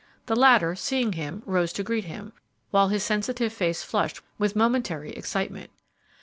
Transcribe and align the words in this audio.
The 0.25 0.35
latter, 0.35 0.73
seeing 0.73 1.13
him, 1.13 1.43
rose 1.45 1.71
to 1.73 1.83
greet 1.83 2.05
him, 2.05 2.33
while 2.71 2.87
his 2.87 3.03
sensitive 3.03 3.53
face 3.53 3.83
flushed 3.83 4.23
with 4.39 4.55
momentary 4.55 5.11
excitement. 5.11 5.69